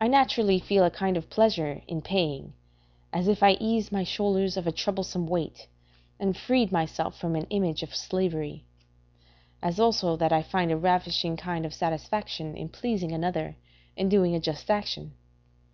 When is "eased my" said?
3.60-4.02